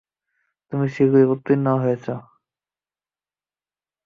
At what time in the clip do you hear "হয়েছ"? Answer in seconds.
1.81-2.05